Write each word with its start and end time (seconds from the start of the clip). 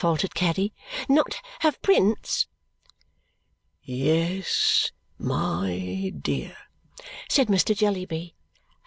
faltered 0.01 0.33
Caddy. 0.33 0.73
"Not 1.07 1.39
have 1.59 1.79
Prince?" 1.83 2.47
"Yes, 3.83 4.91
my 5.19 6.11
dear," 6.19 6.57
said 7.29 7.49
Mr. 7.49 7.77
Jellyby. 7.77 8.33